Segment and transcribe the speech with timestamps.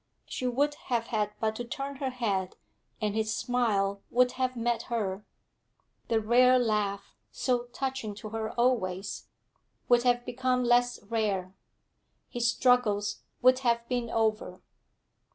[0.25, 2.55] She would have had but to turn her head,
[2.99, 5.27] and his smile would have met her;
[6.07, 9.27] the rare laugh, so touching to her always,
[9.87, 11.53] would have become less rare;
[12.29, 14.63] his struggles would have been over.